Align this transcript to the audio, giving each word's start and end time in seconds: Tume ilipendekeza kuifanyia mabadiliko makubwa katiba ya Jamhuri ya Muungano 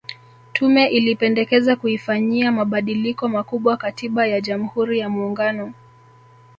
Tume 0.53 0.87
ilipendekeza 0.87 1.75
kuifanyia 1.75 2.51
mabadiliko 2.51 3.27
makubwa 3.27 3.77
katiba 3.77 4.27
ya 4.27 4.41
Jamhuri 4.41 4.99
ya 4.99 5.09
Muungano 5.09 5.73